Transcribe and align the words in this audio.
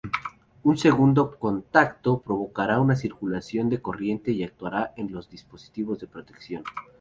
Un 0.63 0.79
segundo 0.79 1.37
contacto 1.37 2.23
provocará 2.23 2.79
una 2.79 2.95
circulación 2.95 3.69
de 3.69 3.83
corriente 3.83 4.31
y 4.31 4.43
actuarán 4.43 4.89
los 5.11 5.29
dispositivos 5.29 5.99
de 5.99 6.07
protección. 6.07 6.63